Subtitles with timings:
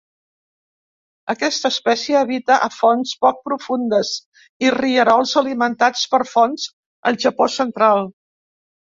[1.33, 4.13] Aquesta espècie habita a fonts poc profundes
[4.65, 6.65] i rierols alimentats per fonts
[7.13, 8.03] al Japó central.